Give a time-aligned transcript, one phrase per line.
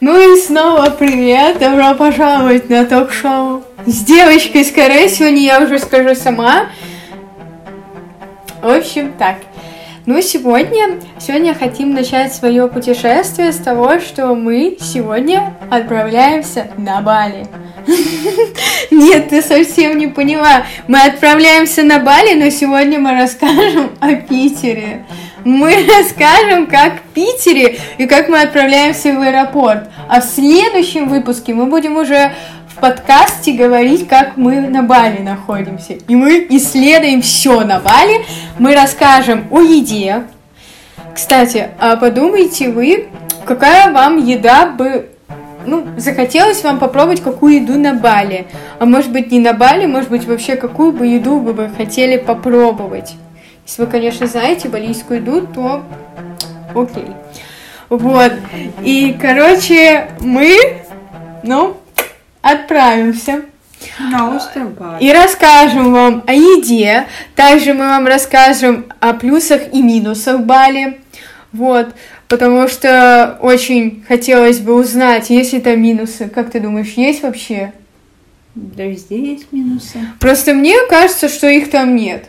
[0.00, 5.08] Ну и снова привет, добро пожаловать на ток-шоу с девочкой с каре.
[5.08, 6.66] Сегодня я уже скажу сама.
[8.62, 9.38] В общем, так.
[10.06, 17.48] Ну, сегодня, сегодня хотим начать свое путешествие с того, что мы сегодня отправляемся на Бали.
[18.92, 20.62] Нет, ты совсем не поняла.
[20.86, 25.04] Мы отправляемся на Бали, но сегодня мы расскажем о Питере.
[25.48, 29.88] Мы расскажем, как в Питере и как мы отправляемся в аэропорт.
[30.06, 32.34] А в следующем выпуске мы будем уже
[32.68, 35.94] в подкасте говорить, как мы на Бали находимся.
[35.94, 38.26] И мы исследуем все на Бали.
[38.58, 40.24] Мы расскажем о еде.
[41.14, 43.08] Кстати, а подумайте вы,
[43.46, 45.08] какая вам еда бы
[45.64, 48.48] ну, захотелось вам попробовать какую еду на Бали.
[48.78, 52.18] А может быть не на Бали, может быть вообще какую бы еду вы бы хотели
[52.18, 53.14] попробовать.
[53.68, 55.84] Если вы, конечно, знаете балийскую еду, то
[56.74, 57.08] окей.
[57.90, 58.32] Вот.
[58.82, 60.56] И, короче, мы,
[61.42, 61.76] ну,
[62.40, 63.42] отправимся.
[63.98, 65.04] На остров Бали.
[65.04, 67.08] И расскажем вам о еде.
[67.34, 71.00] Также мы вам расскажем о плюсах и минусах Бали.
[71.52, 71.88] Вот.
[72.26, 76.30] Потому что очень хотелось бы узнать, есть ли там минусы.
[76.30, 77.74] Как ты думаешь, есть вообще?
[78.54, 79.98] Да везде есть минусы.
[80.20, 82.24] Просто мне кажется, что их там нет.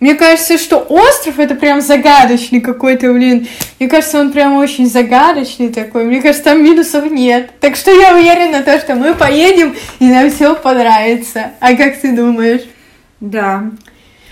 [0.00, 3.46] Мне кажется, что остров это прям загадочный какой-то, блин.
[3.78, 6.04] Мне кажется, он прям очень загадочный такой.
[6.04, 7.50] Мне кажется, там минусов нет.
[7.60, 11.52] Так что я уверена, то, что мы поедем и нам все понравится.
[11.60, 12.62] А как ты думаешь?
[13.20, 13.64] Да.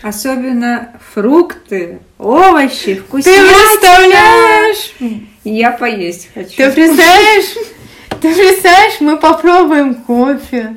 [0.00, 3.48] Особенно фрукты, овощи, Ты вкуснятина.
[3.48, 4.94] представляешь?
[5.44, 6.56] Я поесть хочу.
[6.56, 7.54] Ты представляешь?
[8.22, 10.76] Ты представляешь, мы попробуем кофе.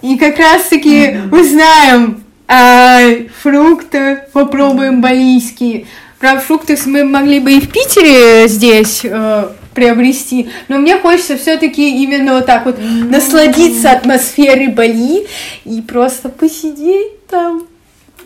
[0.00, 2.21] И как раз таки узнаем
[2.54, 3.00] а,
[3.40, 5.86] фрукты, попробуем балийские.
[6.18, 12.02] Правда, фрукты мы могли бы и в Питере здесь э, приобрести, но мне хочется все-таки
[12.02, 15.26] именно вот так вот насладиться атмосферой Бали
[15.64, 17.62] и просто посидеть там.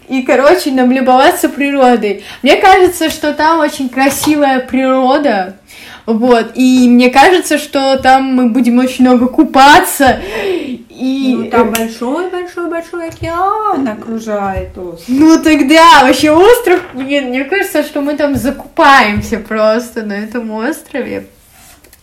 [0.08, 2.24] И, короче, наблюбоваться природой.
[2.42, 5.56] Мне кажется, что там очень красивая природа.
[6.06, 10.20] Вот, и мне кажется, что там мы будем очень много купаться.
[10.98, 11.34] И...
[11.36, 15.04] Ну, там большой-большой-большой океан окружает остров.
[15.08, 21.26] Ну тогда вообще остров, блин, мне кажется, что мы там закупаемся просто на этом острове.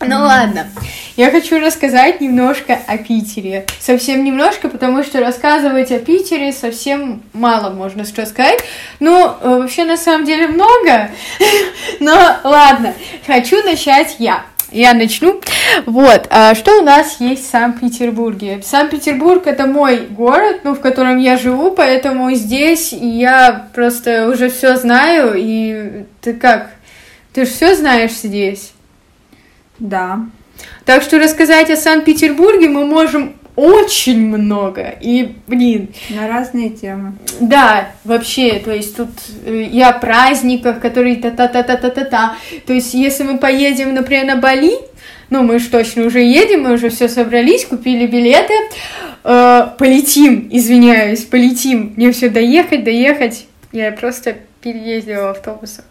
[0.00, 0.68] Ну ладно,
[1.16, 3.66] я хочу рассказать немножко о Питере.
[3.80, 8.60] Совсем немножко, потому что рассказывать о Питере совсем мало можно что сказать.
[9.00, 11.10] Ну, э, вообще на самом деле много.
[12.00, 12.94] Но ладно,
[13.26, 14.44] хочу начать я.
[14.74, 15.40] Я начну.
[15.86, 18.60] Вот, а что у нас есть в Санкт-Петербурге?
[18.60, 24.74] Санкт-Петербург это мой город, ну, в котором я живу, поэтому здесь я просто уже все
[24.76, 25.34] знаю.
[25.36, 26.72] И ты как?
[27.32, 28.72] Ты же все знаешь здесь?
[29.78, 30.22] Да.
[30.84, 34.94] Так что рассказать о Санкт-Петербурге мы можем очень много.
[35.00, 37.14] И, блин, На разные темы.
[37.40, 39.10] да, вообще, то есть тут
[39.46, 42.36] э, и о праздниках, которые та-та-та-та-та-та-та.
[42.66, 44.72] То есть если мы поедем, например, на Бали,
[45.30, 48.54] ну, мы же точно уже едем, мы уже все собрались, купили билеты,
[49.24, 51.94] э, полетим, извиняюсь, полетим.
[51.96, 53.46] Мне все доехать, доехать.
[53.72, 55.84] Я просто переездила в автобусах.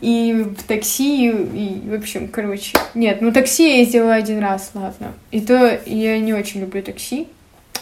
[0.00, 5.12] И в такси, и, в общем, короче, нет, ну такси я ездила один раз, ладно.
[5.30, 7.28] И то я не очень люблю такси.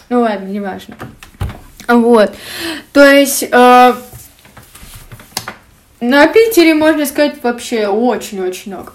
[0.09, 0.97] Ну ладно, неважно.
[1.87, 2.35] Вот.
[2.93, 3.95] То есть э,
[6.01, 8.93] на Питере, можно сказать, вообще очень-очень много.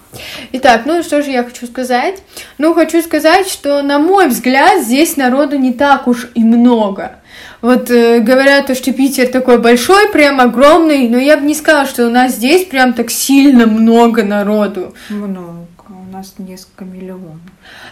[0.53, 2.23] Итак, ну что же я хочу сказать?
[2.57, 7.19] Ну, хочу сказать, что, на мой взгляд, здесь народу не так уж и много.
[7.63, 11.85] Вот э, говорят, то, что Питер такой большой, прям огромный, но я бы не сказала,
[11.85, 14.93] что у нас здесь прям так сильно много народу.
[15.07, 15.65] Много.
[15.87, 17.37] У нас несколько миллионов.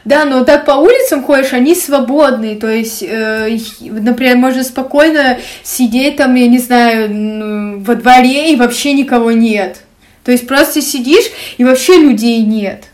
[0.04, 6.18] Да, но так по улицам ходишь, они свободные, то есть, э, например, можно спокойно сидеть
[6.18, 9.84] там, я не знаю, ну, во дворе и вообще никого нет.
[10.26, 12.90] То есть просто сидишь и вообще людей нет.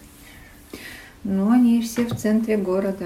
[1.23, 3.05] Но они все в центре города.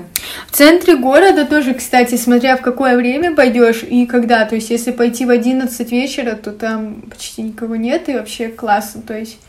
[0.62, 4.46] В центре города тоже, кстати, смотря в какое время пойдешь и когда.
[4.46, 9.02] То есть, если пойти в 11 вечера, то там почти никого нет и вообще классно.
[9.02, 9.40] То есть,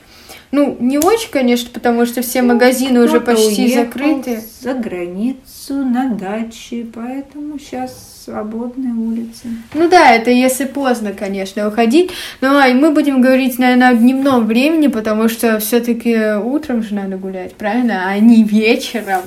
[0.53, 4.41] ну, не очень, конечно, потому что все магазины уже почти закрыты.
[4.63, 9.49] За границу, на даче, поэтому сейчас свободные улицы.
[9.75, 12.11] Ну да, это если поздно, конечно, выходить.
[12.41, 17.17] Ну, а мы будем говорить, наверное, о дневном времени, потому что все-таки утром же надо
[17.17, 18.05] гулять, правильно?
[18.07, 19.23] А не вечером.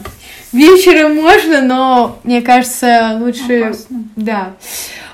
[0.51, 3.63] Вечером можно, но мне кажется, лучше...
[3.63, 4.03] Опасно.
[4.15, 4.53] Да.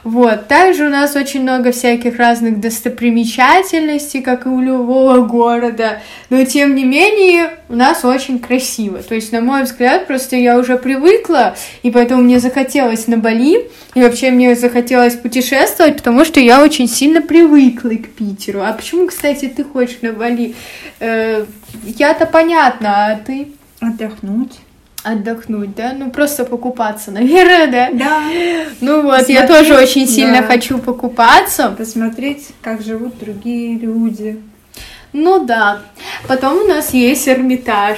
[0.04, 0.48] Вот.
[0.48, 6.02] Также у нас очень много всяких разных достопримечательностей, как и у любого города.
[6.30, 9.00] Но тем не менее, у нас очень красиво.
[9.00, 13.70] То есть, на мой взгляд, просто я уже привыкла, и поэтому мне захотелось на Бали,
[13.94, 18.62] и вообще мне захотелось путешествовать, потому что я очень сильно привыкла к Питеру.
[18.62, 20.56] А почему, кстати, ты хочешь на Бали?
[21.00, 21.46] Э,
[21.84, 23.50] я-то понятно, а ты?
[23.80, 24.54] Отдохнуть.
[25.04, 25.94] Отдохнуть, да?
[25.98, 27.90] Ну, просто покупаться, наверное, да?
[27.92, 28.22] Да.
[28.80, 30.48] Ну вот, я Смотреть, тоже очень сильно да.
[30.48, 31.70] хочу покупаться.
[31.70, 34.42] Посмотреть, как живут другие люди.
[35.12, 35.82] Ну да.
[36.28, 37.98] Потом у нас есть Эрмитаж.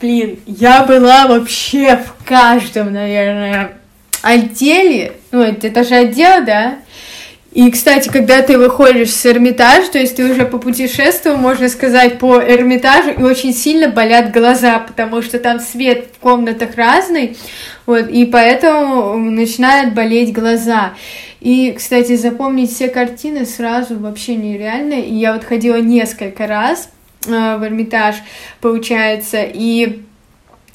[0.00, 3.74] Блин, я была вообще в каждом, наверное,
[4.22, 5.12] отделе.
[5.30, 6.78] Ну, это, же отдел, да?
[7.52, 12.38] И, кстати, когда ты выходишь с Эрмитажа, то есть ты уже попутешествовал, можно сказать, по
[12.38, 17.36] Эрмитажу, и очень сильно болят глаза, потому что там свет в комнатах разный,
[17.84, 20.94] вот, и поэтому начинают болеть глаза.
[21.42, 24.94] И, кстати, запомнить все картины сразу вообще нереально.
[24.94, 26.88] И я вот ходила несколько раз
[27.26, 28.14] э, в Эрмитаж,
[28.60, 30.02] получается, и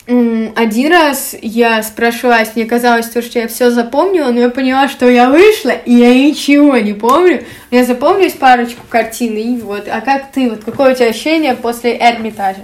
[0.07, 5.09] один раз я спрашивалась, мне казалось, то, что я все запомнила, но я поняла, что
[5.09, 7.43] я вышла, и я ничего не помню.
[7.71, 9.89] Я запомнилась парочку картин, и вот.
[9.89, 10.49] А как ты?
[10.49, 12.63] Вот какое у тебя ощущение после Эрмитажа?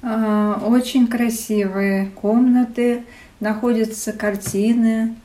[0.00, 3.02] А, Очень красивые комнаты,
[3.40, 5.16] находятся картины,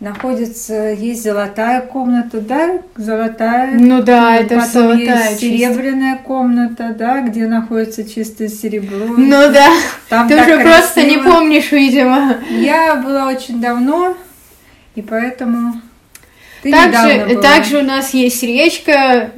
[0.00, 3.72] находится, есть золотая комната, да, золотая.
[3.78, 5.56] Ну да, это Потом золотая есть чисто.
[5.74, 9.14] серебряная комната, да, где находится чистое серебро.
[9.16, 9.70] Ну да,
[10.08, 11.30] Там ты уже просто не красиво.
[11.32, 12.36] помнишь, видимо.
[12.50, 14.14] Я была очень давно,
[14.94, 15.80] и поэтому
[16.62, 19.30] ты Также, также у нас есть речка,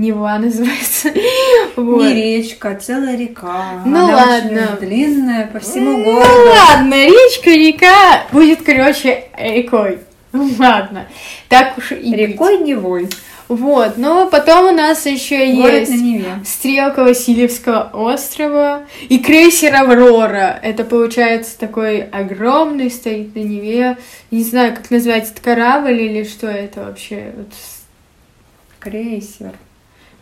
[0.00, 1.12] Нева называется.
[1.76, 2.02] Вот.
[2.02, 3.82] Не речка, а целая река.
[3.86, 4.68] Ну Она ладно.
[4.78, 6.50] очень длинная по всему Ну городу.
[6.50, 9.98] ладно, речка, река будет, короче, рекой.
[10.32, 11.06] Ну ладно,
[11.48, 12.14] так уж и быть.
[12.14, 13.08] Рекой Невой.
[13.48, 20.58] Вот, но потом у нас еще Город есть стрелка Васильевского острова и крейсер Аврора.
[20.62, 23.96] Это получается такой огромный, стоит на Неве.
[24.30, 27.32] Не знаю, как называется, это корабль или что это вообще?
[27.36, 27.48] Вот
[28.78, 29.52] Крейсер.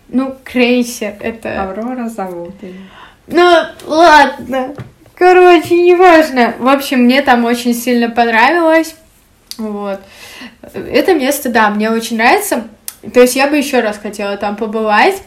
[0.08, 1.62] Ну, крейсер, это...
[1.62, 2.74] Аврора зовут ее.
[3.26, 4.74] Ну, ладно.
[5.14, 6.54] Короче, неважно.
[6.58, 8.94] В общем, мне там очень сильно понравилось.
[9.58, 10.00] Вот.
[10.62, 12.68] Это место, да, мне очень нравится.
[13.12, 15.22] То есть я бы еще раз хотела там побывать.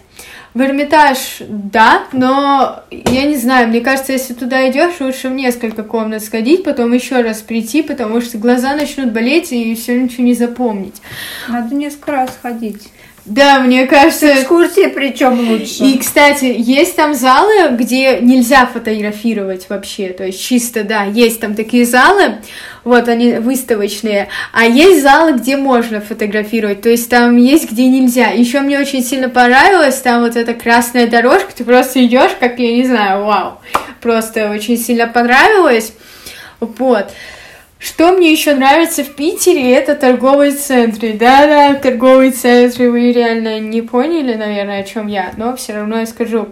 [0.53, 5.83] В Эрмитаж, да, но я не знаю, мне кажется, если туда идешь, лучше в несколько
[5.83, 10.33] комнат сходить, потом еще раз прийти, потому что глаза начнут болеть и все ничего не
[10.33, 11.01] запомнить.
[11.47, 12.89] Надо несколько раз ходить.
[13.25, 15.83] Да, мне кажется, Экскурсии причем лучше.
[15.83, 21.53] И, кстати, есть там залы, где нельзя фотографировать вообще, то есть чисто, да, есть там
[21.53, 22.37] такие залы,
[22.83, 28.29] вот они выставочные, а есть залы, где можно фотографировать, то есть там есть, где нельзя.
[28.31, 32.75] Еще мне очень сильно понравилось, там вот эта красная дорожка, ты просто идешь, как, я
[32.75, 33.59] не знаю, вау,
[34.01, 35.93] просто очень сильно понравилось,
[36.59, 37.11] вот.
[37.81, 41.13] Что мне еще нравится в Питере, это торговые центры.
[41.13, 46.05] Да-да, торговые центры, вы реально не поняли, наверное, о чем я, но все равно я
[46.05, 46.49] скажу.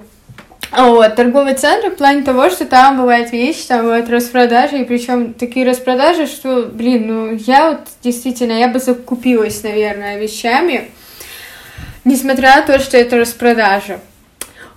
[0.75, 5.35] Вот, торговый центр в плане того, что там бывают вещи, там бывают распродажи, и причем
[5.35, 10.89] такие распродажи, что, блин, ну я вот действительно, я бы закупилась, наверное, вещами,
[12.05, 13.99] несмотря на то, что это распродажа.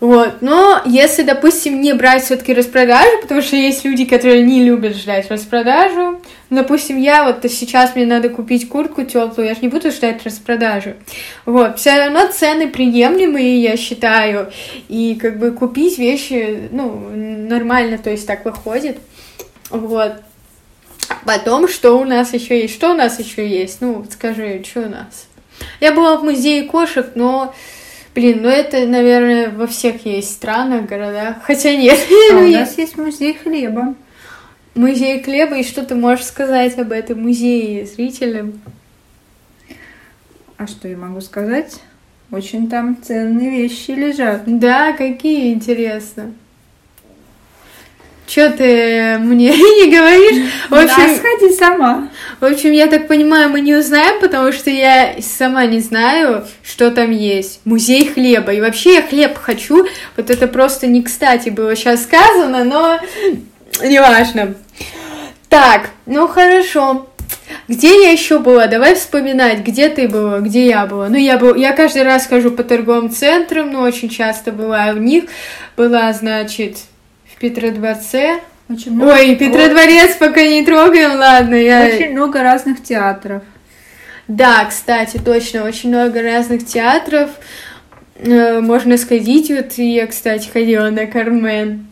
[0.02, 4.96] Вот, но если, допустим, не брать все-таки распродажу, потому что есть люди, которые не любят
[4.96, 9.92] ждать распродажу, допустим, я вот сейчас мне надо купить куртку теплую, я же не буду
[9.92, 10.94] ждать распродажу.
[11.46, 14.50] Вот, все равно цены приемлемые, я считаю,
[14.88, 18.98] и как бы купить вещи, ну, нормально, то есть так выходит.
[19.70, 20.14] Вот.
[21.24, 22.74] Потом, что у нас еще есть?
[22.74, 23.80] Что у нас еще есть?
[23.80, 25.28] Ну, скажи, что у нас?
[25.78, 27.54] Я была в музее кошек, но
[28.14, 31.36] Блин, ну это, наверное, во всех есть странах, городах.
[31.44, 31.98] Хотя нет.
[32.32, 33.94] А у нас есть музей хлеба.
[34.74, 38.60] Музей хлеба, и что ты можешь сказать об этом музее зрителям?
[40.58, 41.80] А что я могу сказать?
[42.30, 44.42] Очень там ценные вещи лежат.
[44.46, 46.32] Да, какие интересно.
[48.32, 50.50] Че ты мне не говоришь?
[50.70, 52.08] В Да, общем, сходи сама.
[52.40, 56.90] в общем, я так понимаю, мы не узнаем, потому что я сама не знаю, что
[56.90, 57.60] там есть.
[57.66, 58.54] Музей хлеба.
[58.54, 59.86] И вообще я хлеб хочу.
[60.16, 63.00] Вот это просто не кстати было сейчас сказано, но
[63.82, 64.54] неважно.
[65.50, 67.10] Так, ну хорошо.
[67.68, 68.66] Где я еще была?
[68.66, 71.10] Давай вспоминать, где ты была, где я была.
[71.10, 75.00] Ну, я была, я каждый раз хожу по торговым центрам, но очень часто бываю в
[75.00, 75.24] них.
[75.76, 76.78] Была, значит,
[77.42, 78.38] Петродворце.
[78.68, 81.86] Очень много, Ой, Петродворец пока не трогаем, ладно, я...
[81.86, 83.42] очень много разных театров.
[84.28, 87.30] Да, кстати, точно, очень много разных театров.
[88.14, 89.50] э, можно сходить.
[89.50, 91.86] Вот я, кстати, ходила на Кармен.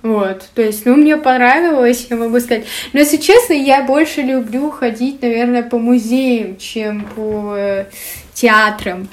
[0.00, 2.64] Вот, то есть, ну, мне понравилось, я могу сказать.
[2.94, 7.84] Но, если честно, я больше люблю ходить, наверное, по музеям, чем по э,
[8.32, 9.08] театрам.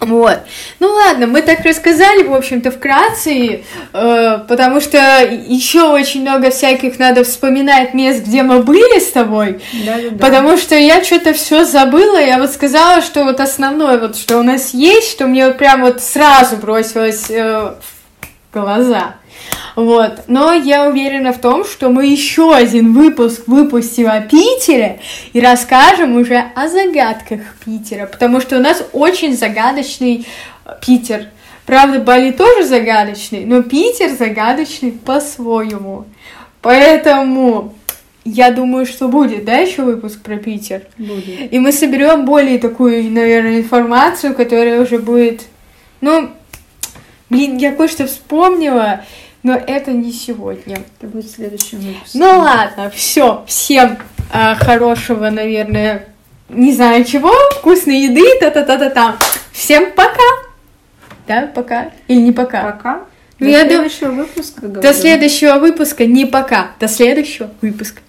[0.00, 0.38] Вот.
[0.78, 6.98] Ну ладно, мы так рассказали, в общем-то, вкратце, э, потому что еще очень много всяких
[6.98, 9.60] надо вспоминать мест, где мы были с тобой.
[9.84, 10.26] Да, да, да.
[10.26, 12.18] Потому что я что-то все забыла.
[12.18, 15.82] Я вот сказала, что вот основное, вот что у нас есть, что мне вот прям
[15.82, 17.74] вот сразу бросилось э,
[18.52, 19.16] в глаза.
[19.78, 20.24] Вот.
[20.26, 24.98] Но я уверена в том, что мы еще один выпуск выпустим о Питере
[25.32, 30.26] и расскажем уже о загадках Питера, потому что у нас очень загадочный
[30.64, 31.28] э, Питер.
[31.64, 36.06] Правда, Бали тоже загадочный, но Питер загадочный по-своему.
[36.60, 37.72] Поэтому
[38.24, 40.82] я думаю, что будет, да, еще выпуск про Питер.
[40.98, 41.52] Будет.
[41.52, 45.42] И мы соберем более такую, наверное, информацию, которая уже будет.
[46.00, 46.30] Ну,
[47.30, 49.04] блин, я кое-что вспомнила,
[49.42, 50.78] но это не сегодня.
[51.00, 52.18] Это будет в следующем выпуске.
[52.18, 53.98] Ну ладно, все, всем
[54.32, 56.06] а, хорошего, наверное,
[56.48, 59.16] не знаю чего, вкусной еды, та-та-та-та-та.
[59.52, 60.22] Всем пока.
[61.26, 62.72] Да, пока или не пока?
[62.72, 63.00] Пока.
[63.38, 64.60] Ну, До я дум- следующего выпуска.
[64.62, 64.94] До говорю.
[64.94, 68.00] следующего выпуска, не пока, до следующего выпуска.